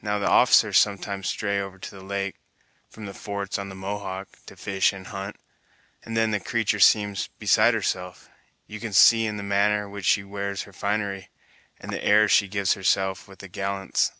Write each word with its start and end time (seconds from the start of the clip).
Now, 0.00 0.20
the 0.20 0.28
officers 0.28 0.78
sometimes 0.78 1.26
stray 1.28 1.58
over 1.60 1.80
to 1.80 1.90
the 1.90 2.04
lake, 2.04 2.36
from 2.88 3.06
the 3.06 3.12
forts 3.12 3.58
on 3.58 3.68
the 3.70 3.74
Mohawk, 3.74 4.28
to 4.46 4.56
fish 4.56 4.92
and 4.92 5.08
hunt, 5.08 5.34
and 6.04 6.16
then 6.16 6.30
the 6.30 6.38
creatur' 6.38 6.78
seems 6.78 7.26
beside 7.40 7.74
herself! 7.74 8.30
You 8.68 8.78
can 8.78 8.92
see 8.92 9.26
in 9.26 9.36
the 9.36 9.42
manner 9.42 9.88
which 9.88 10.06
she 10.06 10.22
wears 10.22 10.62
her 10.62 10.72
finery, 10.72 11.28
and 11.80 11.92
the 11.92 12.04
airs 12.04 12.30
she 12.30 12.46
gives 12.46 12.74
herself 12.74 13.26
with 13.26 13.40
the 13.40 13.48
gallants." 13.48 14.12